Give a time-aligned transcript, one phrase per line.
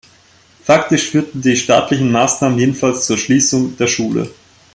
[0.63, 4.31] Faktisch führten die staatlichen Maßnahmen jedenfalls zur Schließung der Schule.